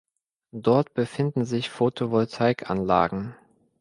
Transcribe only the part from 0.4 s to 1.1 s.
Dort